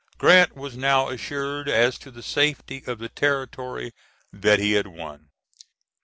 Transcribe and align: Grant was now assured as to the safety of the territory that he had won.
Grant 0.17 0.55
was 0.55 0.75
now 0.75 1.09
assured 1.09 1.69
as 1.69 1.99
to 1.99 2.09
the 2.09 2.23
safety 2.23 2.81
of 2.87 2.97
the 2.97 3.07
territory 3.07 3.91
that 4.33 4.57
he 4.57 4.71
had 4.71 4.87
won. 4.87 5.29